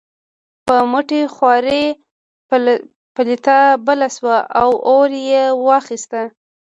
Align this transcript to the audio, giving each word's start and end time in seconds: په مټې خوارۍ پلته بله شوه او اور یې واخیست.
په 0.67 0.75
مټې 0.91 1.21
خوارۍ 1.35 1.83
پلته 3.15 3.57
بله 3.87 4.07
شوه 4.15 4.37
او 4.61 4.69
اور 4.89 5.09
یې 5.29 5.43
واخیست. 5.65 6.11